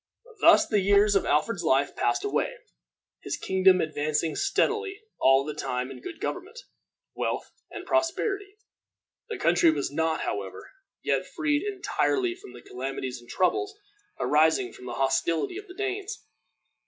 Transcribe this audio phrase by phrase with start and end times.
[0.39, 2.55] Thus the years of Alfred's life passed away,
[3.21, 6.57] his kingdom advancing steadily all the time in good government,
[7.13, 8.57] wealth, and prosperity.
[9.29, 10.71] The country was not, however,
[11.03, 13.75] yet freed entirely from the calamities and troubles
[14.19, 16.25] arising from the hostility of the Danes.